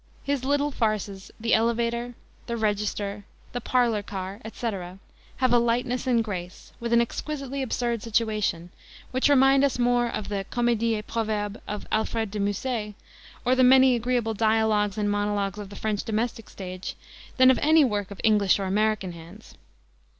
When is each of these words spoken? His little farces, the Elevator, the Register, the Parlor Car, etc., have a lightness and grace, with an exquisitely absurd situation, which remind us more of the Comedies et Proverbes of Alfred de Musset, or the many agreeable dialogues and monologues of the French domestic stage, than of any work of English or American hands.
His 0.23 0.43
little 0.43 0.71
farces, 0.71 1.29
the 1.39 1.53
Elevator, 1.53 2.15
the 2.47 2.57
Register, 2.57 3.23
the 3.51 3.61
Parlor 3.61 4.01
Car, 4.01 4.41
etc., 4.43 4.97
have 5.37 5.53
a 5.53 5.59
lightness 5.59 6.07
and 6.07 6.23
grace, 6.23 6.73
with 6.79 6.91
an 6.91 7.01
exquisitely 7.01 7.61
absurd 7.61 8.01
situation, 8.01 8.71
which 9.11 9.29
remind 9.29 9.63
us 9.63 9.77
more 9.77 10.07
of 10.07 10.27
the 10.27 10.43
Comedies 10.49 10.97
et 10.97 11.05
Proverbes 11.05 11.59
of 11.67 11.85
Alfred 11.91 12.31
de 12.31 12.39
Musset, 12.39 12.95
or 13.45 13.53
the 13.53 13.63
many 13.63 13.95
agreeable 13.95 14.33
dialogues 14.33 14.97
and 14.97 15.07
monologues 15.11 15.59
of 15.59 15.69
the 15.69 15.75
French 15.75 16.03
domestic 16.03 16.49
stage, 16.49 16.95
than 17.37 17.51
of 17.51 17.59
any 17.59 17.83
work 17.85 18.09
of 18.09 18.19
English 18.23 18.57
or 18.59 18.65
American 18.65 19.11
hands. 19.11 19.53